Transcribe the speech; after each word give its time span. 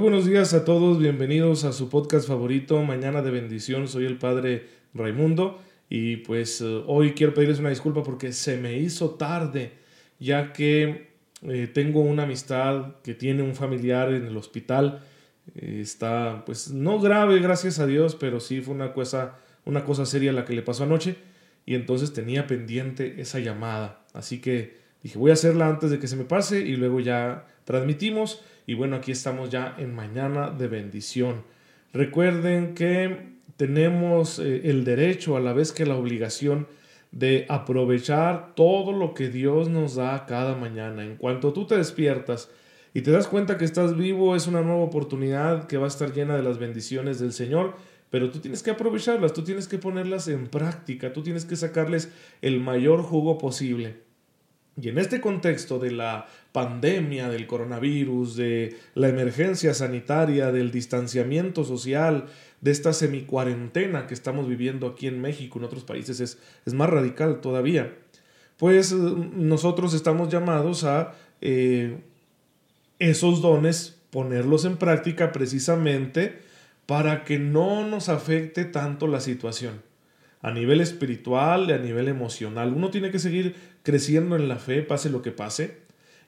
Buenos 0.00 0.24
días 0.24 0.54
a 0.54 0.64
todos, 0.64 0.98
bienvenidos 0.98 1.64
a 1.64 1.74
su 1.74 1.90
podcast 1.90 2.26
favorito, 2.26 2.82
Mañana 2.82 3.20
de 3.20 3.30
Bendición. 3.30 3.86
Soy 3.86 4.06
el 4.06 4.16
Padre 4.16 4.66
Raimundo 4.94 5.60
y 5.90 6.16
pues 6.16 6.62
eh, 6.62 6.82
hoy 6.86 7.12
quiero 7.12 7.34
pedirles 7.34 7.58
una 7.58 7.68
disculpa 7.68 8.02
porque 8.02 8.32
se 8.32 8.56
me 8.56 8.78
hizo 8.78 9.10
tarde, 9.10 9.72
ya 10.18 10.54
que 10.54 11.10
eh, 11.42 11.66
tengo 11.66 12.00
una 12.00 12.22
amistad 12.22 12.94
que 13.02 13.12
tiene 13.12 13.42
un 13.42 13.54
familiar 13.54 14.10
en 14.14 14.24
el 14.24 14.38
hospital. 14.38 15.02
Eh, 15.54 15.80
está 15.82 16.44
pues 16.46 16.70
no 16.70 16.98
grave, 16.98 17.38
gracias 17.38 17.78
a 17.78 17.86
Dios, 17.86 18.16
pero 18.16 18.40
sí 18.40 18.62
fue 18.62 18.74
una 18.74 18.94
cosa, 18.94 19.36
una 19.66 19.84
cosa 19.84 20.06
seria 20.06 20.32
la 20.32 20.46
que 20.46 20.54
le 20.54 20.62
pasó 20.62 20.84
anoche 20.84 21.16
y 21.66 21.74
entonces 21.74 22.14
tenía 22.14 22.46
pendiente 22.46 23.20
esa 23.20 23.38
llamada. 23.38 24.06
Así 24.14 24.40
que 24.40 24.78
dije, 25.02 25.18
voy 25.18 25.30
a 25.30 25.34
hacerla 25.34 25.68
antes 25.68 25.90
de 25.90 25.98
que 25.98 26.08
se 26.08 26.16
me 26.16 26.24
pase 26.24 26.60
y 26.60 26.76
luego 26.76 27.00
ya 27.00 27.46
transmitimos 27.64 28.40
y 28.70 28.74
bueno, 28.74 28.94
aquí 28.94 29.10
estamos 29.10 29.50
ya 29.50 29.74
en 29.78 29.92
mañana 29.96 30.50
de 30.50 30.68
bendición. 30.68 31.42
Recuerden 31.92 32.74
que 32.76 33.34
tenemos 33.56 34.38
eh, 34.38 34.70
el 34.70 34.84
derecho 34.84 35.36
a 35.36 35.40
la 35.40 35.52
vez 35.52 35.72
que 35.72 35.84
la 35.84 35.96
obligación 35.96 36.68
de 37.10 37.46
aprovechar 37.48 38.54
todo 38.54 38.92
lo 38.92 39.12
que 39.12 39.28
Dios 39.28 39.68
nos 39.68 39.96
da 39.96 40.24
cada 40.24 40.54
mañana. 40.54 41.02
En 41.02 41.16
cuanto 41.16 41.52
tú 41.52 41.66
te 41.66 41.76
despiertas 41.76 42.48
y 42.94 43.00
te 43.00 43.10
das 43.10 43.26
cuenta 43.26 43.58
que 43.58 43.64
estás 43.64 43.96
vivo, 43.96 44.36
es 44.36 44.46
una 44.46 44.62
nueva 44.62 44.84
oportunidad 44.84 45.66
que 45.66 45.76
va 45.76 45.86
a 45.86 45.88
estar 45.88 46.12
llena 46.12 46.36
de 46.36 46.44
las 46.44 46.58
bendiciones 46.58 47.18
del 47.18 47.32
Señor, 47.32 47.74
pero 48.08 48.30
tú 48.30 48.38
tienes 48.38 48.62
que 48.62 48.70
aprovecharlas, 48.70 49.32
tú 49.32 49.42
tienes 49.42 49.66
que 49.66 49.78
ponerlas 49.78 50.28
en 50.28 50.46
práctica, 50.46 51.12
tú 51.12 51.24
tienes 51.24 51.44
que 51.44 51.56
sacarles 51.56 52.12
el 52.40 52.60
mayor 52.60 53.02
jugo 53.02 53.36
posible. 53.36 54.09
Y 54.80 54.88
en 54.88 54.98
este 54.98 55.20
contexto 55.20 55.78
de 55.78 55.90
la 55.90 56.26
pandemia, 56.52 57.28
del 57.28 57.46
coronavirus, 57.46 58.36
de 58.36 58.76
la 58.94 59.08
emergencia 59.08 59.74
sanitaria, 59.74 60.52
del 60.52 60.70
distanciamiento 60.70 61.64
social, 61.64 62.26
de 62.60 62.70
esta 62.70 62.92
semicuarentena 62.92 64.06
que 64.06 64.14
estamos 64.14 64.48
viviendo 64.48 64.86
aquí 64.86 65.06
en 65.06 65.20
México, 65.20 65.58
en 65.58 65.64
otros 65.64 65.84
países 65.84 66.20
es, 66.20 66.38
es 66.64 66.74
más 66.74 66.88
radical 66.88 67.40
todavía, 67.40 67.94
pues 68.58 68.92
nosotros 68.92 69.94
estamos 69.94 70.28
llamados 70.28 70.84
a 70.84 71.14
eh, 71.40 71.98
esos 72.98 73.40
dones 73.40 73.98
ponerlos 74.10 74.64
en 74.64 74.76
práctica 74.76 75.32
precisamente 75.32 76.42
para 76.86 77.24
que 77.24 77.38
no 77.38 77.86
nos 77.86 78.08
afecte 78.08 78.64
tanto 78.64 79.06
la 79.06 79.20
situación 79.20 79.89
a 80.42 80.50
nivel 80.52 80.80
espiritual, 80.80 81.68
y 81.68 81.72
a 81.72 81.78
nivel 81.78 82.08
emocional. 82.08 82.72
Uno 82.74 82.90
tiene 82.90 83.10
que 83.10 83.18
seguir 83.18 83.54
creciendo 83.82 84.36
en 84.36 84.48
la 84.48 84.56
fe, 84.56 84.82
pase 84.82 85.10
lo 85.10 85.22
que 85.22 85.32
pase. 85.32 85.78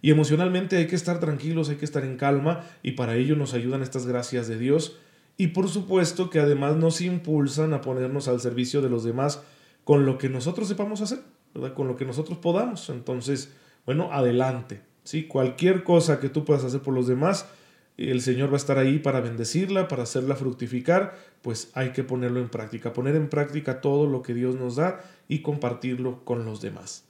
Y 0.02 0.10
emocionalmente 0.10 0.76
hay 0.76 0.86
que 0.86 0.96
estar 0.96 1.20
tranquilos, 1.20 1.68
hay 1.68 1.76
que 1.76 1.84
estar 1.84 2.04
en 2.04 2.16
calma 2.16 2.64
y 2.82 2.92
para 2.92 3.14
ello 3.14 3.36
nos 3.36 3.54
ayudan 3.54 3.82
estas 3.82 4.06
gracias 4.06 4.48
de 4.48 4.58
Dios. 4.58 4.98
Y 5.36 5.48
por 5.48 5.68
supuesto 5.68 6.28
que 6.28 6.40
además 6.40 6.76
nos 6.76 7.00
impulsan 7.00 7.72
a 7.72 7.80
ponernos 7.80 8.26
al 8.26 8.40
servicio 8.40 8.82
de 8.82 8.90
los 8.90 9.04
demás 9.04 9.42
con 9.84 10.04
lo 10.04 10.18
que 10.18 10.28
nosotros 10.28 10.68
sepamos 10.68 11.00
hacer, 11.00 11.20
¿verdad? 11.54 11.74
con 11.74 11.86
lo 11.86 11.96
que 11.96 12.04
nosotros 12.04 12.38
podamos. 12.38 12.90
Entonces, 12.90 13.52
bueno, 13.86 14.12
adelante. 14.12 14.82
¿sí? 15.04 15.24
Cualquier 15.24 15.84
cosa 15.84 16.18
que 16.18 16.28
tú 16.28 16.44
puedas 16.44 16.64
hacer 16.64 16.80
por 16.80 16.94
los 16.94 17.06
demás, 17.06 17.48
el 17.96 18.20
Señor 18.20 18.48
va 18.50 18.54
a 18.54 18.56
estar 18.56 18.78
ahí 18.78 18.98
para 18.98 19.20
bendecirla, 19.20 19.88
para 19.88 20.04
hacerla 20.04 20.36
fructificar, 20.36 21.16
pues 21.42 21.70
hay 21.74 21.90
que 21.90 22.04
ponerlo 22.04 22.40
en 22.40 22.48
práctica, 22.48 22.92
poner 22.92 23.16
en 23.16 23.28
práctica 23.28 23.80
todo 23.80 24.06
lo 24.06 24.22
que 24.22 24.34
Dios 24.34 24.56
nos 24.56 24.76
da 24.76 25.00
y 25.28 25.40
compartirlo 25.40 26.24
con 26.24 26.44
los 26.44 26.60
demás. 26.60 27.04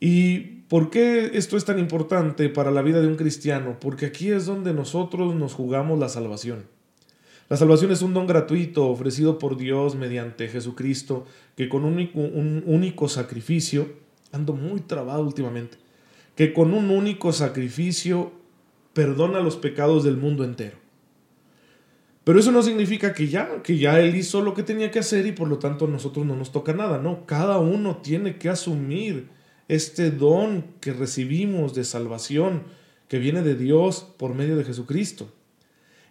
¿Y 0.00 0.40
por 0.68 0.90
qué 0.90 1.30
esto 1.34 1.56
es 1.56 1.64
tan 1.64 1.78
importante 1.78 2.48
para 2.48 2.70
la 2.70 2.82
vida 2.82 3.00
de 3.00 3.06
un 3.06 3.16
cristiano? 3.16 3.78
Porque 3.80 4.06
aquí 4.06 4.30
es 4.30 4.46
donde 4.46 4.74
nosotros 4.74 5.34
nos 5.34 5.54
jugamos 5.54 5.98
la 5.98 6.08
salvación. 6.08 6.66
La 7.48 7.56
salvación 7.56 7.90
es 7.90 8.02
un 8.02 8.14
don 8.14 8.26
gratuito 8.26 8.88
ofrecido 8.88 9.38
por 9.38 9.56
Dios 9.56 9.96
mediante 9.96 10.48
Jesucristo, 10.48 11.26
que 11.56 11.68
con 11.68 11.84
un 11.84 11.94
único, 11.94 12.18
un 12.18 12.62
único 12.66 13.08
sacrificio, 13.08 13.88
ando 14.32 14.54
muy 14.54 14.80
trabado 14.80 15.22
últimamente, 15.22 15.76
que 16.36 16.52
con 16.52 16.72
un 16.72 16.90
único 16.90 17.32
sacrificio 17.32 18.43
perdona 18.94 19.40
los 19.40 19.56
pecados 19.56 20.04
del 20.04 20.16
mundo 20.16 20.44
entero. 20.44 20.78
Pero 22.24 22.40
eso 22.40 22.50
no 22.50 22.62
significa 22.62 23.12
que 23.12 23.28
ya, 23.28 23.62
que 23.62 23.76
ya 23.76 24.00
Él 24.00 24.16
hizo 24.16 24.40
lo 24.40 24.54
que 24.54 24.62
tenía 24.62 24.90
que 24.90 25.00
hacer 25.00 25.26
y 25.26 25.32
por 25.32 25.46
lo 25.46 25.58
tanto 25.58 25.84
a 25.84 25.88
nosotros 25.88 26.24
no 26.24 26.34
nos 26.34 26.52
toca 26.52 26.72
nada, 26.72 26.98
no, 26.98 27.26
cada 27.26 27.58
uno 27.58 27.98
tiene 27.98 28.38
que 28.38 28.48
asumir 28.48 29.28
este 29.68 30.10
don 30.10 30.64
que 30.80 30.94
recibimos 30.94 31.74
de 31.74 31.84
salvación 31.84 32.62
que 33.08 33.18
viene 33.18 33.42
de 33.42 33.54
Dios 33.54 34.06
por 34.16 34.34
medio 34.34 34.56
de 34.56 34.64
Jesucristo. 34.64 35.30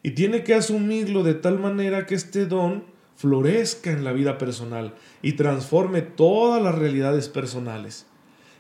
Y 0.04 0.12
tiene 0.12 0.44
que 0.44 0.54
asumirlo 0.54 1.24
de 1.24 1.34
tal 1.34 1.60
manera 1.60 2.06
que 2.06 2.14
este 2.14 2.46
don 2.46 2.84
florezca 3.16 3.92
en 3.92 4.04
la 4.04 4.12
vida 4.12 4.38
personal 4.38 4.96
y 5.22 5.34
transforme 5.34 6.02
todas 6.02 6.62
las 6.62 6.76
realidades 6.76 7.30
personales. 7.30 8.06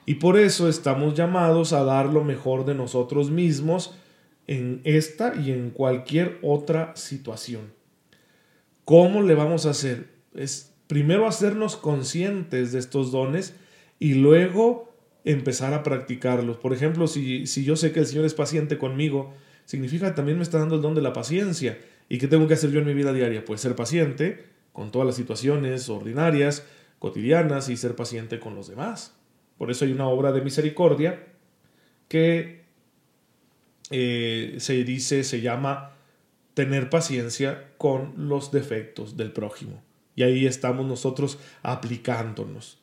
Y 0.05 0.15
por 0.15 0.37
eso 0.37 0.67
estamos 0.67 1.13
llamados 1.13 1.73
a 1.73 1.83
dar 1.83 2.07
lo 2.07 2.23
mejor 2.23 2.65
de 2.65 2.73
nosotros 2.75 3.29
mismos 3.29 3.95
en 4.47 4.81
esta 4.83 5.35
y 5.35 5.51
en 5.51 5.69
cualquier 5.69 6.39
otra 6.41 6.95
situación. 6.95 7.71
¿Cómo 8.85 9.21
le 9.21 9.35
vamos 9.35 9.65
a 9.65 9.71
hacer? 9.71 10.09
Es 10.35 10.73
primero 10.87 11.27
hacernos 11.27 11.77
conscientes 11.77 12.71
de 12.71 12.79
estos 12.79 13.11
dones 13.11 13.55
y 13.99 14.15
luego 14.15 14.93
empezar 15.23 15.73
a 15.73 15.83
practicarlos. 15.83 16.57
Por 16.57 16.73
ejemplo, 16.73 17.07
si, 17.07 17.47
si 17.47 17.63
yo 17.63 17.75
sé 17.75 17.91
que 17.91 18.01
el 18.01 18.05
Señor 18.05 18.25
es 18.25 18.33
paciente 18.33 18.77
conmigo, 18.77 19.33
significa 19.65 20.09
que 20.09 20.15
también 20.15 20.37
me 20.37 20.43
está 20.43 20.59
dando 20.59 20.75
el 20.75 20.81
don 20.81 20.95
de 20.95 21.01
la 21.01 21.13
paciencia. 21.13 21.77
¿Y 22.09 22.17
qué 22.17 22.27
tengo 22.27 22.47
que 22.47 22.55
hacer 22.55 22.71
yo 22.71 22.79
en 22.79 22.85
mi 22.85 22.93
vida 22.93 23.13
diaria? 23.13 23.45
Pues 23.45 23.61
ser 23.61 23.75
paciente 23.75 24.43
con 24.73 24.91
todas 24.91 25.05
las 25.05 25.15
situaciones 25.15 25.87
ordinarias, 25.87 26.65
cotidianas 26.99 27.69
y 27.69 27.77
ser 27.77 27.95
paciente 27.95 28.39
con 28.39 28.55
los 28.55 28.67
demás. 28.67 29.15
Por 29.57 29.71
eso 29.71 29.85
hay 29.85 29.91
una 29.91 30.07
obra 30.07 30.31
de 30.31 30.41
misericordia 30.41 31.27
que 32.07 32.62
eh, 33.91 34.55
se 34.59 34.83
dice, 34.83 35.23
se 35.23 35.41
llama 35.41 35.91
tener 36.53 36.89
paciencia 36.89 37.71
con 37.77 38.13
los 38.29 38.51
defectos 38.51 39.17
del 39.17 39.31
prójimo. 39.31 39.81
Y 40.15 40.23
ahí 40.23 40.45
estamos 40.45 40.85
nosotros 40.85 41.39
aplicándonos. 41.63 42.79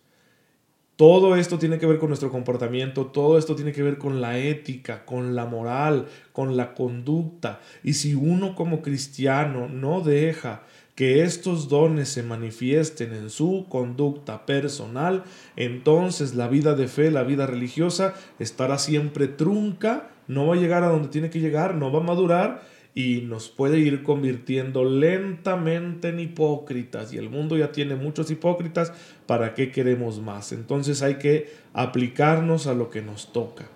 Todo 1.01 1.37
esto 1.37 1.59
tiene 1.59 1.79
que 1.79 1.87
ver 1.87 1.99
con 1.99 2.11
nuestro 2.11 2.31
comportamiento, 2.31 3.07
todo 3.07 3.39
esto 3.39 3.57
tiene 3.57 3.73
que 3.73 3.83
ver 3.83 3.97
con 3.97 4.21
la 4.21 4.37
ética, 4.37 5.07
con 5.07 5.35
la 5.35 5.47
moral, 5.47 6.09
con 6.33 6.59
la 6.59 6.75
conducta. 6.75 7.61
Y 7.83 7.95
si 7.95 8.15
uno 8.15 8.55
como 8.55 8.83
cristiano 8.83 9.67
no 9.67 10.03
deja 10.03 10.63
que 10.95 11.23
estos 11.23 11.71
dones 11.71 12.11
se 12.11 12.23
manifiesten 12.23 13.15
en 13.15 13.31
su 13.31 13.65
conducta 13.71 14.45
personal, 14.45 15.25
entonces 15.57 16.35
la 16.35 16.49
vida 16.49 16.75
de 16.75 16.87
fe, 16.87 17.11
la 17.11 17.23
vida 17.23 17.47
religiosa 17.47 18.13
estará 18.39 18.77
siempre 18.77 19.27
trunca, 19.27 20.11
no 20.31 20.47
va 20.47 20.55
a 20.55 20.59
llegar 20.59 20.85
a 20.85 20.89
donde 20.89 21.09
tiene 21.09 21.29
que 21.29 21.41
llegar, 21.41 21.75
no 21.75 21.91
va 21.91 21.99
a 21.99 22.05
madurar 22.05 22.63
y 22.95 23.23
nos 23.23 23.49
puede 23.49 23.81
ir 23.81 24.05
convirtiendo 24.05 24.85
lentamente 24.85 26.11
en 26.11 26.21
hipócritas 26.21 27.13
y 27.13 27.19
el 27.19 27.29
mundo 27.29 27.57
ya 27.57 27.73
tiene 27.73 27.97
muchos 27.97 28.31
hipócritas, 28.31 28.93
¿para 29.27 29.55
qué 29.55 29.73
queremos 29.73 30.21
más? 30.21 30.53
Entonces 30.53 31.03
hay 31.03 31.17
que 31.17 31.53
aplicarnos 31.73 32.69
a 32.69 32.75
lo 32.75 32.91
que 32.91 33.03
nos 33.03 33.33
toca. 33.33 33.67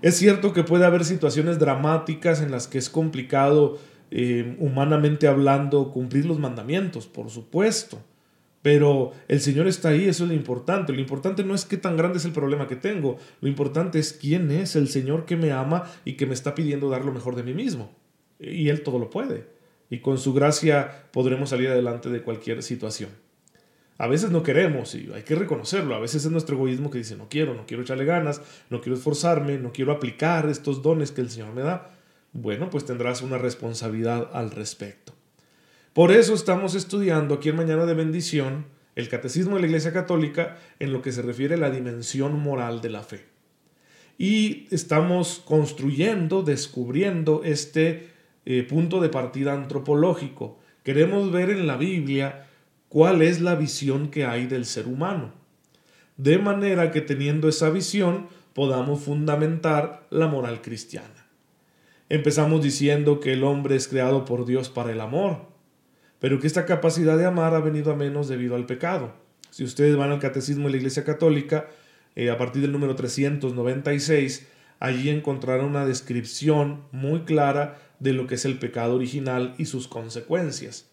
Es 0.00 0.16
cierto 0.16 0.54
que 0.54 0.64
puede 0.64 0.86
haber 0.86 1.04
situaciones 1.04 1.58
dramáticas 1.58 2.40
en 2.40 2.50
las 2.50 2.68
que 2.68 2.78
es 2.78 2.88
complicado 2.88 3.78
eh, 4.10 4.56
humanamente 4.60 5.28
hablando, 5.28 5.92
cumplir 5.92 6.24
los 6.24 6.38
mandamientos, 6.38 7.06
por 7.06 7.28
supuesto. 7.28 7.98
Pero 8.66 9.12
el 9.28 9.40
Señor 9.40 9.68
está 9.68 9.90
ahí, 9.90 10.08
eso 10.08 10.24
es 10.24 10.30
lo 10.30 10.34
importante. 10.34 10.92
Lo 10.92 10.98
importante 10.98 11.44
no 11.44 11.54
es 11.54 11.64
qué 11.64 11.76
tan 11.76 11.96
grande 11.96 12.18
es 12.18 12.24
el 12.24 12.32
problema 12.32 12.66
que 12.66 12.74
tengo, 12.74 13.16
lo 13.40 13.46
importante 13.46 14.00
es 14.00 14.12
quién 14.12 14.50
es 14.50 14.74
el 14.74 14.88
Señor 14.88 15.24
que 15.24 15.36
me 15.36 15.52
ama 15.52 15.84
y 16.04 16.14
que 16.14 16.26
me 16.26 16.34
está 16.34 16.56
pidiendo 16.56 16.90
dar 16.90 17.04
lo 17.04 17.12
mejor 17.12 17.36
de 17.36 17.44
mí 17.44 17.54
mismo. 17.54 17.94
Y 18.40 18.68
Él 18.68 18.82
todo 18.82 18.98
lo 18.98 19.08
puede. 19.08 19.46
Y 19.88 20.00
con 20.00 20.18
su 20.18 20.34
gracia 20.34 21.04
podremos 21.12 21.50
salir 21.50 21.68
adelante 21.68 22.10
de 22.10 22.22
cualquier 22.22 22.60
situación. 22.64 23.10
A 23.98 24.08
veces 24.08 24.32
no 24.32 24.42
queremos 24.42 24.96
y 24.96 25.12
hay 25.14 25.22
que 25.22 25.36
reconocerlo. 25.36 25.94
A 25.94 26.00
veces 26.00 26.24
es 26.24 26.32
nuestro 26.32 26.56
egoísmo 26.56 26.90
que 26.90 26.98
dice, 26.98 27.14
no 27.14 27.28
quiero, 27.28 27.54
no 27.54 27.66
quiero 27.66 27.84
echarle 27.84 28.04
ganas, 28.04 28.42
no 28.68 28.80
quiero 28.80 28.96
esforzarme, 28.96 29.58
no 29.58 29.70
quiero 29.72 29.92
aplicar 29.92 30.48
estos 30.48 30.82
dones 30.82 31.12
que 31.12 31.20
el 31.20 31.30
Señor 31.30 31.54
me 31.54 31.62
da 31.62 31.92
bueno, 32.32 32.68
pues 32.68 32.84
tendrás 32.84 33.22
una 33.22 33.38
responsabilidad 33.38 34.28
al 34.32 34.50
respecto. 34.50 35.15
Por 35.96 36.12
eso 36.12 36.34
estamos 36.34 36.74
estudiando 36.74 37.36
aquí 37.36 37.48
en 37.48 37.56
Mañana 37.56 37.86
de 37.86 37.94
Bendición 37.94 38.66
el 38.96 39.08
Catecismo 39.08 39.54
de 39.54 39.62
la 39.62 39.66
Iglesia 39.68 39.94
Católica 39.94 40.58
en 40.78 40.92
lo 40.92 41.00
que 41.00 41.10
se 41.10 41.22
refiere 41.22 41.54
a 41.54 41.56
la 41.56 41.70
dimensión 41.70 42.38
moral 42.38 42.82
de 42.82 42.90
la 42.90 43.02
fe. 43.02 43.24
Y 44.18 44.68
estamos 44.70 45.42
construyendo, 45.42 46.42
descubriendo 46.42 47.44
este 47.44 48.10
eh, 48.44 48.62
punto 48.64 49.00
de 49.00 49.08
partida 49.08 49.54
antropológico. 49.54 50.58
Queremos 50.82 51.32
ver 51.32 51.48
en 51.48 51.66
la 51.66 51.78
Biblia 51.78 52.46
cuál 52.90 53.22
es 53.22 53.40
la 53.40 53.54
visión 53.54 54.10
que 54.10 54.26
hay 54.26 54.46
del 54.46 54.66
ser 54.66 54.88
humano. 54.88 55.32
De 56.18 56.36
manera 56.36 56.90
que 56.90 57.00
teniendo 57.00 57.48
esa 57.48 57.70
visión 57.70 58.28
podamos 58.52 59.00
fundamentar 59.00 60.06
la 60.10 60.26
moral 60.26 60.60
cristiana. 60.60 61.26
empezamos 62.10 62.62
diciendo 62.62 63.18
que 63.18 63.32
el 63.32 63.44
hombre 63.44 63.76
es 63.76 63.88
creado 63.88 64.26
por 64.26 64.44
Dios 64.44 64.68
para 64.68 64.92
el 64.92 65.00
amor, 65.00 65.55
pero 66.20 66.40
que 66.40 66.46
esta 66.46 66.66
capacidad 66.66 67.18
de 67.18 67.26
amar 67.26 67.54
ha 67.54 67.60
venido 67.60 67.92
a 67.92 67.96
menos 67.96 68.28
debido 68.28 68.56
al 68.56 68.66
pecado. 68.66 69.12
Si 69.50 69.64
ustedes 69.64 69.96
van 69.96 70.10
al 70.10 70.18
Catecismo 70.18 70.64
de 70.64 70.70
la 70.72 70.76
Iglesia 70.78 71.04
Católica, 71.04 71.68
eh, 72.14 72.30
a 72.30 72.38
partir 72.38 72.62
del 72.62 72.72
número 72.72 72.96
396, 72.96 74.46
allí 74.80 75.10
encontrarán 75.10 75.66
una 75.66 75.86
descripción 75.86 76.84
muy 76.92 77.20
clara 77.20 77.78
de 78.00 78.12
lo 78.12 78.26
que 78.26 78.34
es 78.34 78.44
el 78.44 78.58
pecado 78.58 78.94
original 78.94 79.54
y 79.58 79.66
sus 79.66 79.88
consecuencias, 79.88 80.90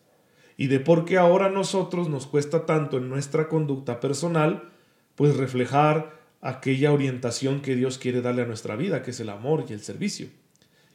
y 0.55 0.67
de 0.67 0.79
por 0.79 1.05
qué 1.05 1.17
ahora 1.17 1.47
a 1.47 1.49
nosotros 1.49 2.09
nos 2.09 2.27
cuesta 2.27 2.65
tanto 2.65 2.97
en 2.97 3.09
nuestra 3.09 3.49
conducta 3.49 3.99
personal, 3.99 4.69
pues 5.15 5.35
reflejar 5.35 6.13
aquella 6.41 6.91
orientación 6.91 7.61
que 7.61 7.75
Dios 7.75 7.97
quiere 7.97 8.21
darle 8.21 8.43
a 8.43 8.45
nuestra 8.45 8.75
vida, 8.75 9.01
que 9.01 9.11
es 9.11 9.19
el 9.19 9.29
amor 9.29 9.65
y 9.67 9.73
el 9.73 9.81
servicio. 9.81 10.27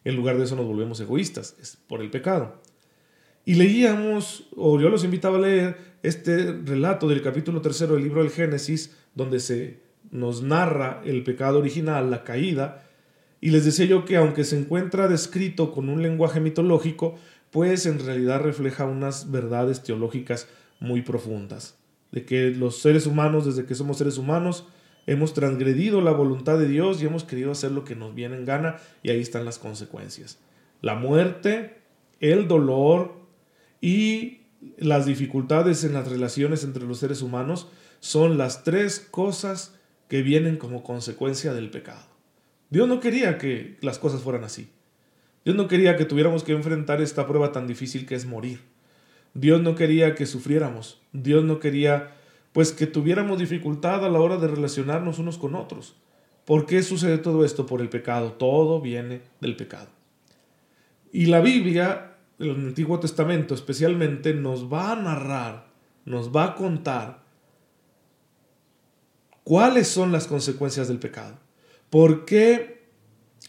En 0.04 0.14
lugar 0.14 0.38
de 0.38 0.44
eso 0.44 0.56
nos 0.56 0.66
volvemos 0.66 1.00
egoístas, 1.00 1.56
es 1.60 1.76
por 1.88 2.00
el 2.00 2.10
pecado. 2.10 2.60
Y 3.48 3.54
leíamos, 3.54 4.46
o 4.56 4.78
yo 4.78 4.90
los 4.90 5.04
invitaba 5.04 5.38
a 5.38 5.40
leer, 5.40 5.78
este 6.02 6.52
relato 6.66 7.08
del 7.08 7.22
capítulo 7.22 7.62
tercero 7.62 7.94
del 7.94 8.02
libro 8.02 8.20
del 8.20 8.30
Génesis, 8.30 8.94
donde 9.14 9.40
se 9.40 9.80
nos 10.10 10.42
narra 10.42 11.00
el 11.06 11.24
pecado 11.24 11.58
original, 11.58 12.10
la 12.10 12.24
caída, 12.24 12.84
y 13.40 13.48
les 13.48 13.64
decía 13.64 13.86
yo 13.86 14.04
que 14.04 14.18
aunque 14.18 14.44
se 14.44 14.58
encuentra 14.58 15.08
descrito 15.08 15.72
con 15.72 15.88
un 15.88 16.02
lenguaje 16.02 16.40
mitológico, 16.40 17.14
pues 17.50 17.86
en 17.86 18.04
realidad 18.04 18.42
refleja 18.42 18.84
unas 18.84 19.30
verdades 19.30 19.82
teológicas 19.82 20.46
muy 20.78 21.00
profundas, 21.00 21.78
de 22.12 22.26
que 22.26 22.50
los 22.50 22.82
seres 22.82 23.06
humanos, 23.06 23.46
desde 23.46 23.64
que 23.64 23.74
somos 23.74 23.96
seres 23.96 24.18
humanos, 24.18 24.66
hemos 25.06 25.32
transgredido 25.32 26.02
la 26.02 26.12
voluntad 26.12 26.58
de 26.58 26.68
Dios 26.68 27.00
y 27.00 27.06
hemos 27.06 27.24
querido 27.24 27.52
hacer 27.52 27.70
lo 27.70 27.84
que 27.84 27.96
nos 27.96 28.14
viene 28.14 28.36
en 28.36 28.44
gana 28.44 28.76
y 29.02 29.08
ahí 29.08 29.22
están 29.22 29.46
las 29.46 29.58
consecuencias. 29.58 30.38
La 30.82 30.96
muerte, 30.96 31.78
el 32.20 32.46
dolor 32.46 33.26
y 33.80 34.40
las 34.76 35.06
dificultades 35.06 35.84
en 35.84 35.94
las 35.94 36.08
relaciones 36.08 36.64
entre 36.64 36.84
los 36.84 36.98
seres 36.98 37.22
humanos 37.22 37.68
son 38.00 38.38
las 38.38 38.64
tres 38.64 39.06
cosas 39.10 39.74
que 40.08 40.22
vienen 40.22 40.56
como 40.56 40.82
consecuencia 40.82 41.52
del 41.52 41.70
pecado. 41.70 42.06
Dios 42.70 42.88
no 42.88 43.00
quería 43.00 43.38
que 43.38 43.76
las 43.80 43.98
cosas 43.98 44.22
fueran 44.22 44.44
así. 44.44 44.70
Dios 45.44 45.56
no 45.56 45.68
quería 45.68 45.96
que 45.96 46.04
tuviéramos 46.04 46.44
que 46.44 46.52
enfrentar 46.52 47.00
esta 47.00 47.26
prueba 47.26 47.52
tan 47.52 47.66
difícil 47.66 48.06
que 48.06 48.14
es 48.14 48.26
morir. 48.26 48.60
Dios 49.34 49.62
no 49.62 49.74
quería 49.74 50.14
que 50.14 50.26
sufriéramos. 50.26 51.00
Dios 51.12 51.44
no 51.44 51.60
quería 51.60 52.14
pues 52.52 52.72
que 52.72 52.86
tuviéramos 52.86 53.38
dificultad 53.38 54.04
a 54.04 54.08
la 54.08 54.20
hora 54.20 54.36
de 54.36 54.48
relacionarnos 54.48 55.18
unos 55.18 55.38
con 55.38 55.54
otros. 55.54 55.96
¿Por 56.44 56.66
qué 56.66 56.82
sucede 56.82 57.18
todo 57.18 57.44
esto? 57.44 57.66
Por 57.66 57.80
el 57.80 57.88
pecado. 57.88 58.32
Todo 58.32 58.80
viene 58.80 59.20
del 59.40 59.54
pecado. 59.54 59.88
Y 61.12 61.26
la 61.26 61.40
Biblia, 61.40 62.07
el 62.38 62.50
Antiguo 62.50 63.00
Testamento 63.00 63.54
especialmente, 63.54 64.34
nos 64.34 64.72
va 64.72 64.92
a 64.92 64.96
narrar, 64.96 65.68
nos 66.04 66.34
va 66.34 66.44
a 66.44 66.54
contar 66.54 67.24
cuáles 69.44 69.88
son 69.88 70.12
las 70.12 70.26
consecuencias 70.26 70.88
del 70.88 70.98
pecado. 70.98 71.38
¿Por 71.90 72.24
qué 72.24 72.86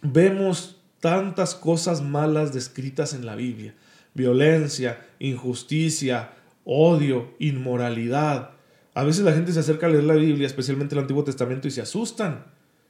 vemos 0.02 0.82
tantas 1.00 1.56
cosas 1.56 2.02
malas 2.02 2.54
descritas 2.54 3.14
en 3.14 3.26
la 3.26 3.36
Biblia? 3.36 3.76
Violencia, 4.14 5.06
injusticia, 5.20 6.32
odio, 6.64 7.34
inmoralidad. 7.40 8.52
A 8.94 9.04
veces 9.04 9.24
la 9.24 9.34
gente 9.34 9.54
se 9.54 9.60
acerca 9.60 9.86
a 9.86 9.90
leer 9.90 10.06
la 10.06 10.16
Biblia, 10.16 10.48
especialmente 10.48 10.96
el 10.96 11.02
Antiguo 11.02 11.24
Testamento, 11.24 11.68
y 11.68 11.72
se 11.72 11.82
asustan. 11.82 12.46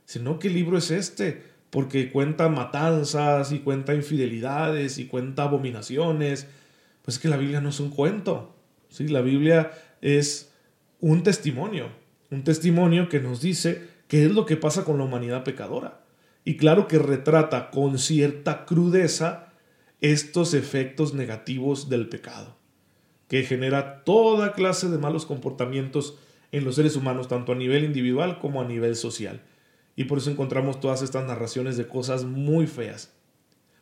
Si 0.05 0.19
no, 0.19 0.39
¿qué 0.39 0.49
libro 0.49 0.77
es 0.77 0.91
este? 0.91 1.43
Porque 1.69 2.11
cuenta 2.11 2.49
matanzas 2.49 3.51
y 3.51 3.59
cuenta 3.59 3.93
infidelidades 3.93 4.97
y 4.97 5.05
cuenta 5.05 5.43
abominaciones. 5.43 6.47
Pues 7.03 7.17
es 7.17 7.21
que 7.21 7.29
la 7.29 7.37
Biblia 7.37 7.61
no 7.61 7.69
es 7.69 7.79
un 7.79 7.89
cuento. 7.89 8.55
¿sí? 8.89 9.07
La 9.07 9.21
Biblia 9.21 9.71
es 10.01 10.51
un 10.99 11.23
testimonio. 11.23 11.89
Un 12.31 12.43
testimonio 12.43 13.09
que 13.09 13.19
nos 13.19 13.41
dice 13.41 13.87
qué 14.07 14.25
es 14.25 14.31
lo 14.31 14.45
que 14.45 14.57
pasa 14.57 14.83
con 14.83 14.97
la 14.97 15.03
humanidad 15.03 15.43
pecadora. 15.43 16.01
Y 16.43 16.57
claro 16.57 16.87
que 16.87 16.99
retrata 16.99 17.69
con 17.69 17.99
cierta 17.99 18.65
crudeza 18.65 19.49
estos 20.01 20.53
efectos 20.53 21.13
negativos 21.13 21.89
del 21.89 22.07
pecado, 22.07 22.55
que 23.27 23.43
genera 23.43 24.03
toda 24.03 24.53
clase 24.53 24.89
de 24.89 24.97
malos 24.97 25.25
comportamientos 25.25 26.17
en 26.51 26.63
los 26.63 26.75
seres 26.75 26.95
humanos, 26.95 27.27
tanto 27.27 27.51
a 27.51 27.55
nivel 27.55 27.83
individual 27.83 28.39
como 28.39 28.61
a 28.61 28.65
nivel 28.65 28.95
social. 28.95 29.41
Y 29.99 30.05
por 30.05 30.19
eso 30.19 30.31
encontramos 30.31 30.79
todas 30.79 31.01
estas 31.01 31.25
narraciones 31.25 31.75
de 31.75 31.85
cosas 31.85 32.23
muy 32.23 32.67
feas. 32.67 33.11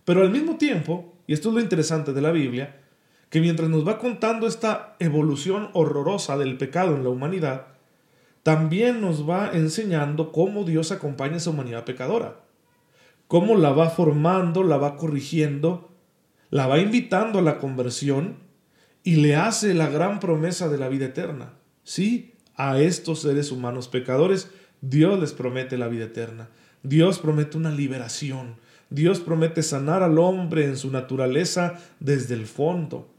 Pero 0.04 0.22
al 0.22 0.32
mismo 0.32 0.58
tiempo, 0.58 1.14
y 1.28 1.34
esto 1.34 1.50
es 1.50 1.54
lo 1.54 1.62
interesante 1.62 2.12
de 2.12 2.22
la 2.22 2.32
Biblia, 2.32 2.82
que 3.30 3.40
mientras 3.40 3.70
nos 3.70 3.88
va 3.88 4.00
contando 4.00 4.48
esta 4.48 4.96
evolución 4.98 5.70
horrorosa 5.74 6.36
del 6.36 6.58
pecado 6.58 6.96
en 6.96 7.04
la 7.04 7.10
humanidad, 7.10 7.68
también 8.42 9.00
nos 9.00 9.30
va 9.30 9.52
enseñando 9.54 10.32
cómo 10.32 10.64
Dios 10.64 10.92
acompaña 10.92 11.36
a 11.36 11.38
esa 11.38 11.52
humanidad 11.52 11.86
pecadora, 11.86 12.40
cómo 13.28 13.56
la 13.56 13.70
va 13.70 13.92
formando, 13.92 14.64
la 14.64 14.78
va 14.78 14.98
corrigiendo, 14.98 15.92
la 16.50 16.66
va 16.66 16.80
invitando 16.80 17.38
a 17.38 17.44
la 17.44 17.60
conversión 17.60 18.38
y 19.04 19.18
le 19.18 19.36
hace 19.36 19.76
la 19.76 19.88
gran 19.88 20.20
promesa 20.20 20.68
de 20.68 20.80
la 20.80 20.90
vida 20.90 21.06
eterna. 21.06 21.60
Sí, 21.84 22.34
a 22.56 22.80
estos 22.80 23.22
seres 23.22 23.52
humanos 23.52 23.88
pecadores 23.88 24.50
Dios 24.82 25.20
les 25.20 25.34
promete 25.34 25.78
la 25.78 25.88
vida 25.88 26.06
eterna. 26.06 26.50
Dios 26.84 27.20
promete 27.20 27.58
una 27.58 27.72
liberación. 27.72 28.56
Dios 28.90 29.20
promete 29.20 29.64
sanar 29.64 30.04
al 30.04 30.18
hombre 30.20 30.66
en 30.66 30.78
su 30.78 30.92
naturaleza 30.92 31.76
desde 32.00 32.36
el 32.36 32.46
fondo. 32.46 33.10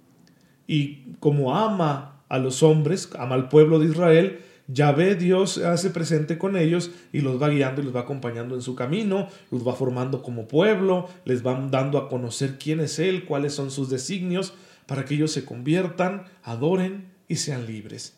Y 0.66 1.14
como 1.20 1.56
ama 1.56 2.22
a 2.28 2.38
los 2.38 2.62
hombres, 2.62 3.10
ama 3.19 3.34
al 3.34 3.49
pueblo 3.49 3.78
de 3.78 3.87
Israel, 3.87 4.40
ve 4.69 5.14
Dios 5.14 5.58
hace 5.58 5.90
presente 5.90 6.38
con 6.38 6.56
ellos 6.56 6.90
y 7.12 7.20
los 7.20 7.40
va 7.40 7.49
guiando 7.49 7.81
y 7.81 7.84
los 7.84 7.96
va 7.96 8.00
acompañando 8.00 8.54
en 8.54 8.62
su 8.62 8.75
camino, 8.75 9.28
los 9.50 9.66
va 9.66 9.75
formando 9.75 10.22
como 10.22 10.46
pueblo, 10.46 11.08
les 11.25 11.44
va 11.44 11.54
dando 11.70 11.99
a 11.99 12.08
conocer 12.08 12.59
quién 12.59 12.80
es 12.80 12.99
Él, 12.99 13.25
cuáles 13.25 13.54
son 13.54 13.71
sus 13.71 13.88
designios, 13.88 14.54
para 14.87 15.04
que 15.04 15.14
ellos 15.14 15.32
se 15.32 15.44
conviertan, 15.44 16.25
adoren 16.42 17.09
y 17.28 17.37
sean 17.37 17.66
libres. 17.66 18.16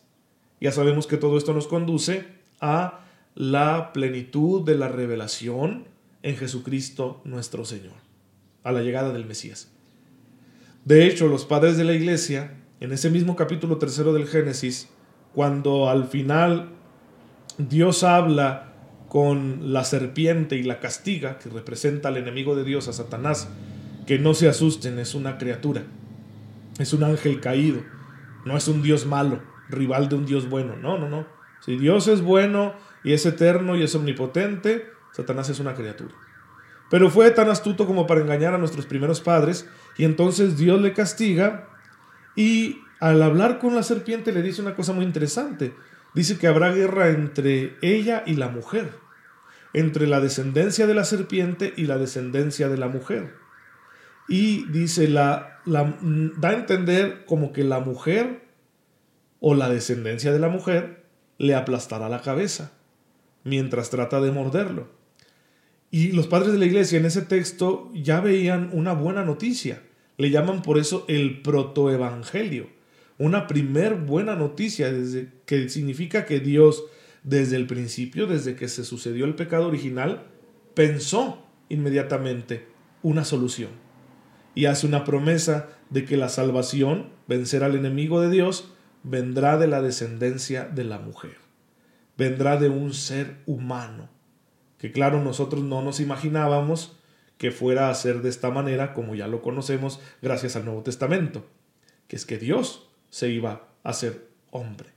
Ya 0.59 0.71
sabemos 0.71 1.07
que 1.07 1.17
todo 1.17 1.37
esto 1.37 1.53
nos 1.53 1.67
conduce 1.67 2.25
a 2.59 2.99
la 3.35 3.93
plenitud 3.93 4.63
de 4.63 4.75
la 4.77 4.87
revelación 4.87 5.85
en 6.23 6.35
Jesucristo 6.35 7.21
nuestro 7.23 7.65
Señor, 7.65 7.95
a 8.63 8.71
la 8.71 8.81
llegada 8.81 9.13
del 9.13 9.25
Mesías. 9.25 9.71
De 10.85 11.05
hecho, 11.05 11.27
los 11.27 11.45
padres 11.45 11.77
de 11.77 11.83
la 11.83 11.93
iglesia, 11.93 12.57
en 12.79 12.91
ese 12.91 13.09
mismo 13.09 13.35
capítulo 13.35 13.77
tercero 13.77 14.13
del 14.13 14.27
Génesis, 14.27 14.89
cuando 15.33 15.89
al 15.89 16.05
final 16.05 16.69
Dios 17.57 18.03
habla 18.03 18.73
con 19.07 19.73
la 19.73 19.83
serpiente 19.83 20.55
y 20.57 20.63
la 20.63 20.79
castiga, 20.79 21.37
que 21.37 21.49
representa 21.49 22.09
al 22.09 22.17
enemigo 22.17 22.55
de 22.55 22.63
Dios, 22.63 22.87
a 22.87 22.93
Satanás, 22.93 23.49
que 24.07 24.19
no 24.19 24.33
se 24.33 24.47
asusten, 24.47 24.99
es 24.99 25.15
una 25.15 25.37
criatura, 25.37 25.83
es 26.79 26.93
un 26.93 27.03
ángel 27.03 27.39
caído, 27.39 27.81
no 28.45 28.57
es 28.57 28.67
un 28.67 28.81
Dios 28.81 29.05
malo, 29.05 29.41
rival 29.69 30.09
de 30.09 30.15
un 30.15 30.25
Dios 30.25 30.49
bueno, 30.49 30.75
no, 30.75 30.97
no, 30.97 31.09
no. 31.09 31.27
Si 31.63 31.77
Dios 31.77 32.07
es 32.07 32.21
bueno 32.21 32.73
y 33.03 33.13
es 33.13 33.25
eterno 33.25 33.75
y 33.75 33.83
es 33.83 33.95
omnipotente, 33.95 34.91
Satanás 35.11 35.49
es 35.49 35.59
una 35.59 35.73
criatura. 35.73 36.13
Pero 36.89 37.09
fue 37.09 37.31
tan 37.31 37.49
astuto 37.49 37.87
como 37.87 38.05
para 38.05 38.21
engañar 38.21 38.53
a 38.53 38.57
nuestros 38.57 38.85
primeros 38.85 39.21
padres, 39.21 39.67
y 39.97 40.03
entonces 40.03 40.57
Dios 40.57 40.81
le 40.81 40.93
castiga 40.93 41.69
y 42.35 42.81
al 42.99 43.21
hablar 43.21 43.59
con 43.59 43.75
la 43.75 43.83
serpiente 43.83 44.31
le 44.31 44.41
dice 44.41 44.61
una 44.61 44.75
cosa 44.75 44.93
muy 44.93 45.05
interesante. 45.05 45.73
Dice 46.13 46.37
que 46.37 46.47
habrá 46.47 46.71
guerra 46.73 47.09
entre 47.09 47.77
ella 47.81 48.23
y 48.25 48.35
la 48.35 48.49
mujer, 48.49 48.91
entre 49.73 50.05
la 50.05 50.19
descendencia 50.19 50.85
de 50.85 50.93
la 50.93 51.05
serpiente 51.05 51.73
y 51.77 51.85
la 51.85 51.97
descendencia 51.97 52.67
de 52.67 52.77
la 52.77 52.89
mujer. 52.89 53.35
Y 54.27 54.69
dice, 54.69 55.07
la, 55.07 55.61
la, 55.65 55.97
da 56.01 56.49
a 56.49 56.53
entender 56.53 57.25
como 57.25 57.53
que 57.53 57.63
la 57.63 57.79
mujer 57.79 58.49
o 59.39 59.55
la 59.55 59.69
descendencia 59.69 60.33
de 60.33 60.39
la 60.39 60.49
mujer 60.49 61.05
le 61.37 61.55
aplastará 61.55 62.09
la 62.09 62.21
cabeza 62.21 62.73
mientras 63.43 63.89
trata 63.89 64.21
de 64.21 64.31
morderlo. 64.31 64.89
Y 65.89 66.11
los 66.13 66.27
padres 66.27 66.53
de 66.53 66.59
la 66.59 66.65
iglesia 66.65 66.99
en 66.99 67.05
ese 67.05 67.21
texto 67.21 67.91
ya 67.93 68.21
veían 68.21 68.69
una 68.73 68.93
buena 68.93 69.25
noticia. 69.25 69.83
Le 70.17 70.29
llaman 70.29 70.61
por 70.61 70.77
eso 70.77 71.05
el 71.07 71.41
protoevangelio 71.41 72.67
una 73.21 73.45
primer 73.45 73.93
buena 73.93 74.35
noticia, 74.35 74.91
desde, 74.91 75.29
que 75.45 75.69
significa 75.69 76.25
que 76.25 76.39
Dios 76.39 76.85
desde 77.21 77.55
el 77.55 77.67
principio, 77.67 78.25
desde 78.25 78.55
que 78.55 78.67
se 78.67 78.83
sucedió 78.83 79.25
el 79.25 79.35
pecado 79.35 79.67
original, 79.67 80.23
pensó 80.73 81.45
inmediatamente 81.69 82.65
una 83.03 83.23
solución 83.23 83.69
y 84.55 84.65
hace 84.65 84.87
una 84.87 85.03
promesa 85.03 85.69
de 85.91 86.03
que 86.03 86.17
la 86.17 86.29
salvación, 86.29 87.09
vencer 87.27 87.63
al 87.63 87.75
enemigo 87.75 88.21
de 88.21 88.31
Dios, 88.31 88.73
vendrá 89.03 89.59
de 89.59 89.67
la 89.67 89.83
descendencia 89.83 90.65
de 90.65 90.83
la 90.83 90.97
mujer, 90.97 91.37
vendrá 92.17 92.57
de 92.57 92.69
un 92.69 92.93
ser 92.93 93.37
humano, 93.45 94.09
que 94.77 94.91
claro 94.91 95.23
nosotros 95.23 95.63
no 95.63 95.81
nos 95.81 95.99
imaginábamos 95.99 96.97
que 97.37 97.51
fuera 97.51 97.89
a 97.89 97.95
ser 97.95 98.21
de 98.21 98.29
esta 98.29 98.51
manera, 98.51 98.93
como 98.93 99.15
ya 99.15 99.27
lo 99.27 99.41
conocemos 99.41 99.99
gracias 100.21 100.55
al 100.55 100.65
Nuevo 100.65 100.83
Testamento, 100.83 101.45
que 102.07 102.15
es 102.15 102.25
que 102.25 102.37
Dios 102.37 102.87
se 103.09 103.29
iba 103.29 103.67
a 103.83 103.89
hacer 103.89 104.27
hombre. 104.51 104.89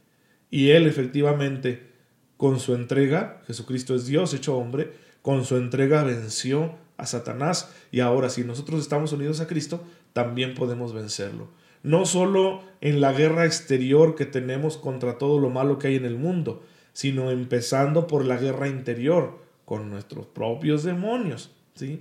Y 0.50 0.70
Él 0.70 0.86
efectivamente, 0.86 1.90
con 2.36 2.60
su 2.60 2.74
entrega, 2.74 3.42
Jesucristo 3.46 3.94
es 3.94 4.06
Dios 4.06 4.34
hecho 4.34 4.56
hombre, 4.56 4.92
con 5.22 5.44
su 5.46 5.56
entrega 5.56 6.04
venció 6.04 6.74
a 6.96 7.06
Satanás 7.06 7.72
y 7.90 8.00
ahora 8.00 8.28
si 8.28 8.44
nosotros 8.44 8.80
estamos 8.80 9.12
unidos 9.12 9.40
a 9.40 9.46
Cristo, 9.46 9.82
también 10.12 10.54
podemos 10.54 10.92
vencerlo. 10.92 11.48
No 11.82 12.06
solo 12.06 12.62
en 12.80 13.00
la 13.00 13.12
guerra 13.12 13.46
exterior 13.46 14.14
que 14.14 14.26
tenemos 14.26 14.76
contra 14.76 15.18
todo 15.18 15.38
lo 15.38 15.50
malo 15.50 15.78
que 15.78 15.88
hay 15.88 15.96
en 15.96 16.04
el 16.04 16.16
mundo, 16.16 16.62
sino 16.94 17.30
empezando 17.30 18.06
por 18.06 18.24
la 18.24 18.38
guerra 18.38 18.68
interior 18.68 19.38
con 19.66 19.90
nuestros 19.90 20.24
propios 20.24 20.82
demonios, 20.84 21.50
¿sí? 21.74 22.00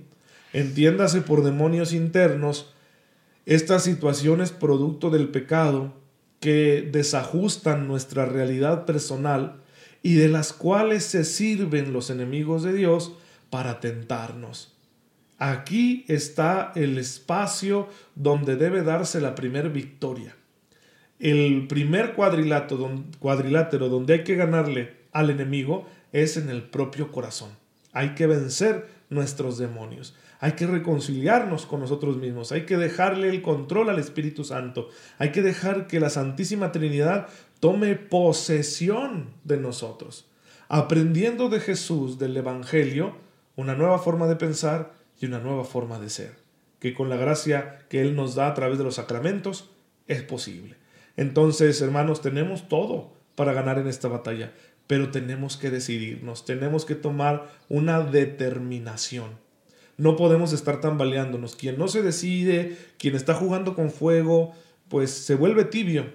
Entiéndase 0.54 1.20
por 1.20 1.42
demonios 1.42 1.92
internos 1.92 2.72
estas 3.44 3.82
situaciones 3.82 4.52
producto 4.52 5.10
del 5.10 5.28
pecado 5.28 5.92
que 6.40 6.88
desajustan 6.90 7.86
nuestra 7.88 8.24
realidad 8.24 8.86
personal 8.86 9.60
y 10.02 10.14
de 10.14 10.28
las 10.28 10.52
cuales 10.52 11.04
se 11.04 11.24
sirven 11.24 11.92
los 11.92 12.10
enemigos 12.10 12.62
de 12.62 12.72
Dios 12.72 13.12
para 13.50 13.80
tentarnos. 13.80 14.74
Aquí 15.38 16.04
está 16.08 16.72
el 16.76 16.98
espacio 16.98 17.88
donde 18.14 18.56
debe 18.56 18.82
darse 18.82 19.20
la 19.20 19.34
primer 19.34 19.70
victoria. 19.70 20.36
El 21.20 21.66
primer 21.68 22.14
cuadrilátero 22.14 23.88
donde 23.88 24.14
hay 24.14 24.24
que 24.24 24.34
ganarle 24.34 24.96
al 25.12 25.30
enemigo 25.30 25.86
es 26.12 26.36
en 26.36 26.48
el 26.48 26.62
propio 26.62 27.12
corazón. 27.12 27.50
Hay 27.92 28.14
que 28.14 28.26
vencer 28.26 28.88
nuestros 29.10 29.58
demonios. 29.58 30.16
Hay 30.40 30.52
que 30.52 30.66
reconciliarnos 30.66 31.66
con 31.66 31.80
nosotros 31.80 32.16
mismos. 32.16 32.52
Hay 32.52 32.66
que 32.66 32.76
dejarle 32.76 33.28
el 33.30 33.40
control 33.40 33.88
al 33.88 33.98
Espíritu 33.98 34.44
Santo. 34.44 34.88
Hay 35.18 35.30
que 35.30 35.42
dejar 35.42 35.86
que 35.86 36.00
la 36.00 36.10
Santísima 36.10 36.72
Trinidad 36.72 37.28
tome 37.60 37.94
posesión 37.94 39.30
de 39.44 39.56
nosotros. 39.56 40.26
Aprendiendo 40.68 41.48
de 41.48 41.60
Jesús, 41.60 42.18
del 42.18 42.36
Evangelio, 42.36 43.16
una 43.56 43.74
nueva 43.74 43.98
forma 43.98 44.26
de 44.26 44.36
pensar 44.36 44.92
y 45.20 45.26
una 45.26 45.38
nueva 45.38 45.64
forma 45.64 45.98
de 45.98 46.10
ser, 46.10 46.36
que 46.80 46.92
con 46.92 47.08
la 47.08 47.16
gracia 47.16 47.86
que 47.88 48.00
Él 48.00 48.16
nos 48.16 48.34
da 48.34 48.48
a 48.48 48.54
través 48.54 48.78
de 48.78 48.84
los 48.84 48.96
sacramentos 48.96 49.70
es 50.08 50.22
posible. 50.22 50.76
Entonces, 51.16 51.80
hermanos, 51.80 52.22
tenemos 52.22 52.68
todo 52.68 53.12
para 53.34 53.52
ganar 53.52 53.78
en 53.78 53.88
esta 53.88 54.08
batalla, 54.08 54.52
pero 54.86 55.10
tenemos 55.10 55.56
que 55.56 55.70
decidirnos, 55.70 56.44
tenemos 56.44 56.84
que 56.84 56.94
tomar 56.94 57.50
una 57.68 58.00
determinación. 58.00 59.44
No 59.96 60.16
podemos 60.16 60.52
estar 60.52 60.80
tambaleándonos. 60.80 61.54
Quien 61.54 61.78
no 61.78 61.88
se 61.88 62.02
decide, 62.02 62.76
quien 62.98 63.14
está 63.14 63.34
jugando 63.34 63.74
con 63.74 63.90
fuego, 63.90 64.54
pues 64.88 65.10
se 65.10 65.36
vuelve 65.36 65.64
tibio. 65.64 66.06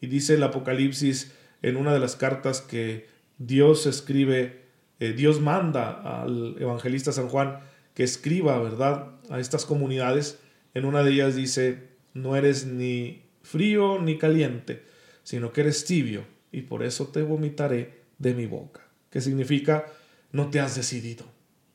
Y 0.00 0.06
dice 0.06 0.34
el 0.34 0.42
Apocalipsis 0.42 1.32
en 1.62 1.76
una 1.76 1.92
de 1.92 2.00
las 2.00 2.16
cartas 2.16 2.60
que 2.60 3.06
Dios 3.38 3.86
escribe, 3.86 4.62
eh, 5.00 5.12
Dios 5.12 5.40
manda 5.40 6.22
al 6.22 6.56
evangelista 6.58 7.12
San 7.12 7.28
Juan 7.28 7.60
que 7.94 8.04
escriba, 8.04 8.58
¿verdad?, 8.58 9.12
a 9.30 9.40
estas 9.40 9.64
comunidades. 9.64 10.38
En 10.74 10.84
una 10.84 11.02
de 11.02 11.12
ellas 11.12 11.34
dice, 11.34 11.88
no 12.14 12.36
eres 12.36 12.66
ni 12.66 13.25
frío 13.46 14.00
ni 14.02 14.18
caliente, 14.18 14.82
sino 15.22 15.52
que 15.52 15.60
eres 15.62 15.84
tibio, 15.84 16.24
y 16.50 16.62
por 16.62 16.82
eso 16.82 17.08
te 17.08 17.22
vomitaré 17.22 18.02
de 18.18 18.34
mi 18.34 18.46
boca. 18.46 18.86
¿Qué 19.10 19.20
significa? 19.20 19.86
No 20.32 20.50
te 20.50 20.60
has 20.60 20.74
decidido. 20.74 21.24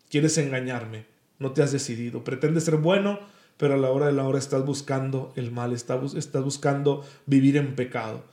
Quieres 0.10 0.38
engañarme, 0.38 1.06
no 1.40 1.54
te 1.54 1.64
has 1.64 1.72
decidido. 1.72 2.24
Pretendes 2.24 2.66
ser 2.66 2.78
bueno, 2.78 3.20
pero 3.58 3.76
a 3.76 3.78
la 3.78 3.90
hora 3.90 4.08
de 4.08 4.14
la 4.14 4.28
hora 4.28 4.40
estás 4.40 4.66
buscando 4.66 5.32
el 5.36 5.52
mal, 5.52 5.72
estás, 5.72 6.44
buscando 6.44 7.06
vivir 7.26 7.58
en 7.58 7.76
pecado. 7.76 8.26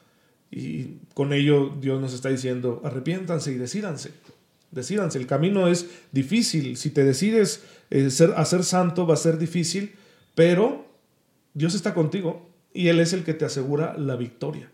Y 0.51 0.97
con 1.15 1.33
ello 1.33 1.77
Dios 1.81 2.01
nos 2.01 2.15
está 2.15 2.31
diciendo, 2.31 2.81
arrepiéntanse 2.85 3.53
y 3.53 3.55
decídanse. 3.55 4.13
Decídanse, 4.71 5.19
el 5.19 5.27
camino 5.27 5.69
es 5.69 5.89
difícil. 6.13 6.77
Si 6.77 6.91
te 6.91 7.05
decides 7.05 7.63
eh, 7.91 8.11
ser, 8.11 8.33
a 8.37 8.45
ser 8.45 8.65
santo 8.65 9.07
va 9.07 9.15
a 9.15 9.19
ser 9.19 9.39
difícil, 9.39 9.95
pero 10.35 10.87
Dios 11.55 11.75
está 11.75 11.95
contigo 11.95 12.48
y 12.73 12.89
Él 12.89 13.01
es 13.01 13.13
el 13.13 13.25
que 13.25 13.35
te 13.35 13.45
asegura 13.45 13.95
la 13.97 14.17
victoria. 14.17 14.71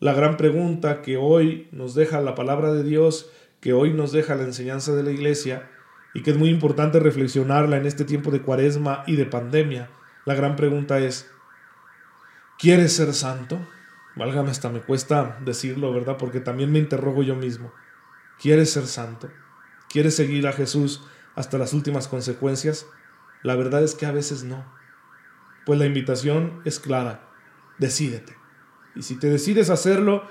La 0.00 0.12
gran 0.12 0.36
pregunta 0.36 1.02
que 1.02 1.16
hoy 1.16 1.68
nos 1.72 1.94
deja 1.94 2.20
la 2.20 2.34
palabra 2.34 2.72
de 2.72 2.84
Dios, 2.84 3.30
que 3.60 3.72
hoy 3.72 3.92
nos 3.92 4.12
deja 4.12 4.36
la 4.36 4.44
enseñanza 4.44 4.94
de 4.94 5.02
la 5.02 5.10
iglesia 5.10 5.68
y 6.14 6.22
que 6.22 6.30
es 6.30 6.36
muy 6.36 6.50
importante 6.50 7.00
reflexionarla 7.00 7.76
en 7.76 7.86
este 7.86 8.04
tiempo 8.04 8.30
de 8.30 8.42
cuaresma 8.42 9.02
y 9.06 9.16
de 9.16 9.26
pandemia, 9.26 9.90
la 10.24 10.34
gran 10.34 10.56
pregunta 10.56 10.98
es, 10.98 11.30
¿quieres 12.58 12.92
ser 12.92 13.14
santo? 13.14 13.58
Válgame, 14.14 14.50
hasta 14.50 14.68
me 14.68 14.80
cuesta 14.80 15.38
decirlo, 15.44 15.92
¿verdad? 15.92 16.16
Porque 16.18 16.40
también 16.40 16.70
me 16.70 16.78
interrogo 16.78 17.22
yo 17.22 17.34
mismo. 17.34 17.72
¿Quieres 18.40 18.70
ser 18.70 18.86
santo? 18.86 19.30
¿Quieres 19.88 20.14
seguir 20.14 20.46
a 20.46 20.52
Jesús 20.52 21.02
hasta 21.34 21.56
las 21.56 21.72
últimas 21.72 22.08
consecuencias? 22.08 22.86
La 23.42 23.56
verdad 23.56 23.82
es 23.82 23.94
que 23.94 24.06
a 24.06 24.12
veces 24.12 24.44
no. 24.44 24.64
Pues 25.68 25.78
la 25.78 25.84
invitación 25.84 26.62
es 26.64 26.80
clara. 26.80 27.28
Decídete. 27.78 28.32
Y 28.96 29.02
si 29.02 29.16
te 29.16 29.28
decides 29.28 29.68
hacerlo, 29.68 30.22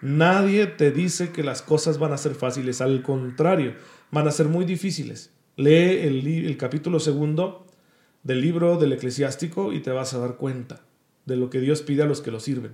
nadie 0.00 0.66
te 0.66 0.90
dice 0.90 1.32
que 1.32 1.44
las 1.44 1.60
cosas 1.60 1.98
van 1.98 2.14
a 2.14 2.16
ser 2.16 2.34
fáciles. 2.34 2.80
Al 2.80 3.02
contrario, 3.02 3.74
van 4.10 4.26
a 4.26 4.30
ser 4.30 4.46
muy 4.48 4.64
difíciles. 4.64 5.34
Lee 5.56 5.98
el, 5.98 6.26
el 6.26 6.56
capítulo 6.56 6.98
segundo 6.98 7.66
del 8.22 8.40
libro 8.40 8.78
del 8.78 8.94
eclesiástico 8.94 9.74
y 9.74 9.80
te 9.80 9.90
vas 9.90 10.14
a 10.14 10.18
dar 10.18 10.36
cuenta 10.36 10.80
de 11.26 11.36
lo 11.36 11.50
que 11.50 11.60
Dios 11.60 11.82
pide 11.82 12.02
a 12.02 12.06
los 12.06 12.22
que 12.22 12.30
lo 12.30 12.40
sirven. 12.40 12.72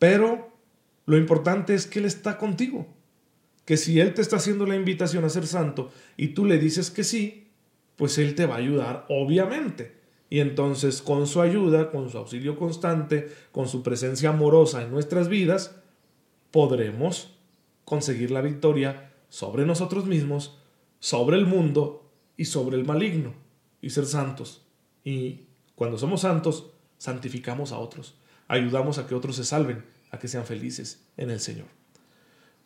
Pero 0.00 0.50
lo 1.04 1.16
importante 1.16 1.74
es 1.74 1.86
que 1.86 2.00
Él 2.00 2.06
está 2.06 2.38
contigo 2.38 2.88
que 3.64 3.76
si 3.76 4.00
Él 4.00 4.14
te 4.14 4.20
está 4.20 4.34
haciendo 4.34 4.66
la 4.66 4.74
invitación 4.74 5.24
a 5.24 5.28
ser 5.28 5.46
santo 5.46 5.92
y 6.16 6.34
tú 6.34 6.44
le 6.44 6.58
dices 6.58 6.90
que 6.90 7.04
sí, 7.04 7.52
pues 7.94 8.18
Él 8.18 8.34
te 8.34 8.46
va 8.46 8.56
a 8.56 8.58
ayudar, 8.58 9.06
obviamente. 9.10 10.05
Y 10.28 10.40
entonces 10.40 11.02
con 11.02 11.26
su 11.26 11.40
ayuda, 11.40 11.90
con 11.90 12.10
su 12.10 12.18
auxilio 12.18 12.58
constante, 12.58 13.32
con 13.52 13.68
su 13.68 13.82
presencia 13.82 14.30
amorosa 14.30 14.82
en 14.82 14.90
nuestras 14.90 15.28
vidas, 15.28 15.76
podremos 16.50 17.36
conseguir 17.84 18.30
la 18.30 18.40
victoria 18.40 19.12
sobre 19.28 19.66
nosotros 19.66 20.06
mismos, 20.06 20.58
sobre 20.98 21.36
el 21.36 21.46
mundo 21.46 22.10
y 22.36 22.46
sobre 22.46 22.76
el 22.76 22.84
maligno, 22.84 23.34
y 23.80 23.90
ser 23.90 24.06
santos. 24.06 24.66
Y 25.04 25.42
cuando 25.74 25.98
somos 25.98 26.22
santos, 26.22 26.70
santificamos 26.98 27.72
a 27.72 27.78
otros, 27.78 28.18
ayudamos 28.48 28.98
a 28.98 29.06
que 29.06 29.14
otros 29.14 29.36
se 29.36 29.44
salven, 29.44 29.84
a 30.10 30.18
que 30.18 30.28
sean 30.28 30.44
felices 30.44 31.06
en 31.16 31.30
el 31.30 31.40
Señor. 31.40 31.75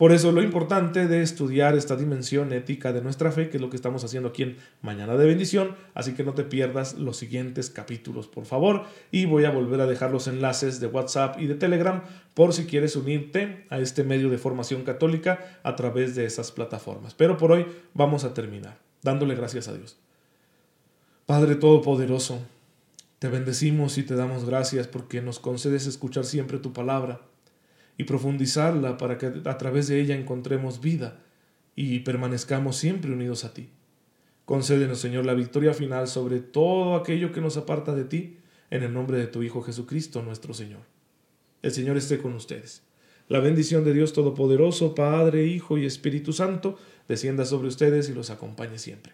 Por 0.00 0.12
eso 0.12 0.33
lo 0.33 0.42
importante 0.42 1.07
de 1.09 1.21
estudiar 1.21 1.76
esta 1.76 1.95
dimensión 1.95 2.54
ética 2.54 2.90
de 2.95 3.02
nuestra 3.02 3.33
fe, 3.33 3.50
que 3.50 3.59
es 3.59 3.61
lo 3.61 3.69
que 3.69 3.76
estamos 3.76 4.02
haciendo 4.02 4.30
aquí 4.30 4.45
en 4.45 4.57
Mañana 4.80 5.14
de 5.14 5.26
Bendición, 5.26 5.76
así 5.92 6.14
que 6.14 6.25
no 6.25 6.33
te 6.33 6.42
pierdas 6.42 6.95
los 6.95 7.19
siguientes 7.19 7.69
capítulos, 7.69 8.26
por 8.26 8.47
favor, 8.47 8.85
y 9.11 9.26
voy 9.26 9.45
a 9.45 9.50
volver 9.50 9.78
a 9.83 9.87
dejar 9.87 10.11
los 10.11 10.26
enlaces 10.26 10.80
de 10.80 10.87
WhatsApp 10.87 11.38
y 11.38 11.49
de 11.49 11.54
Telegram 11.54 12.02
por 12.33 12.54
si 12.54 12.64
quieres 12.64 12.97
unirte 12.97 13.66
a 13.69 13.78
este 13.78 14.02
medio 14.02 14.30
de 14.30 14.38
formación 14.38 14.85
católica 14.85 15.61
a 15.64 15.76
través 15.76 16.14
de 16.14 16.25
esas 16.25 16.50
plataformas. 16.50 17.12
Pero 17.12 17.37
por 17.37 17.52
hoy 17.52 17.66
vamos 17.92 18.25
a 18.25 18.33
terminar, 18.33 18.78
dándole 19.02 19.35
gracias 19.35 19.69
a 19.69 19.75
Dios. 19.75 19.99
Padre 21.26 21.57
Todopoderoso, 21.57 22.40
te 23.19 23.28
bendecimos 23.28 23.99
y 23.99 24.02
te 24.02 24.14
damos 24.14 24.47
gracias 24.47 24.87
porque 24.87 25.21
nos 25.21 25.40
concedes 25.40 25.87
escuchar 25.87 26.25
siempre 26.25 26.59
tu 26.59 26.73
palabra 26.73 27.21
y 28.00 28.04
profundizarla 28.04 28.97
para 28.97 29.19
que 29.19 29.30
a 29.45 29.59
través 29.59 29.87
de 29.87 30.00
ella 30.00 30.16
encontremos 30.16 30.80
vida 30.80 31.21
y 31.76 31.99
permanezcamos 31.99 32.76
siempre 32.76 33.12
unidos 33.12 33.45
a 33.45 33.52
ti. 33.52 33.69
Concédenos, 34.47 35.00
Señor, 35.00 35.26
la 35.26 35.35
victoria 35.35 35.75
final 35.75 36.09
sobre 36.09 36.40
todo 36.40 36.95
aquello 36.95 37.30
que 37.30 37.42
nos 37.42 37.59
aparta 37.59 37.95
de 37.95 38.04
ti, 38.04 38.38
en 38.71 38.85
el 38.85 38.95
nombre 38.95 39.19
de 39.19 39.26
tu 39.26 39.42
Hijo 39.42 39.61
Jesucristo, 39.61 40.23
nuestro 40.23 40.54
Señor. 40.54 40.80
El 41.61 41.73
Señor 41.73 41.99
esté 41.99 42.16
con 42.16 42.33
ustedes. 42.33 42.85
La 43.28 43.38
bendición 43.38 43.85
de 43.85 43.92
Dios 43.92 44.14
Todopoderoso, 44.14 44.95
Padre, 44.95 45.45
Hijo 45.45 45.76
y 45.76 45.85
Espíritu 45.85 46.33
Santo, 46.33 46.78
descienda 47.07 47.45
sobre 47.45 47.69
ustedes 47.69 48.09
y 48.09 48.14
los 48.14 48.30
acompañe 48.30 48.78
siempre. 48.78 49.12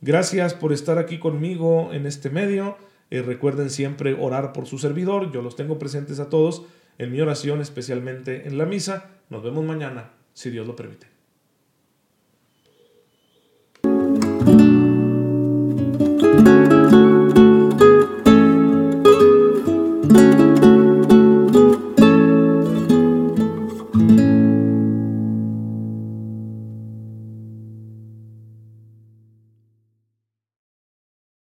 Gracias 0.00 0.54
por 0.54 0.72
estar 0.72 0.96
aquí 0.96 1.18
conmigo 1.18 1.92
en 1.92 2.06
este 2.06 2.30
medio. 2.30 2.78
y 3.10 3.20
recuerden 3.20 3.68
siempre 3.68 4.14
orar 4.14 4.54
por 4.54 4.66
su 4.66 4.78
servidor. 4.78 5.30
Yo 5.30 5.42
los 5.42 5.56
tengo 5.56 5.78
presentes 5.78 6.20
a 6.20 6.30
todos 6.30 6.64
en 6.98 7.12
mi 7.12 7.20
oración, 7.20 7.60
especialmente 7.60 8.46
en 8.46 8.58
la 8.58 8.66
misa. 8.66 9.10
Nos 9.30 9.42
vemos 9.42 9.64
mañana, 9.64 10.10
si 10.34 10.50
Dios 10.50 10.66
lo 10.66 10.76
permite. 10.76 11.17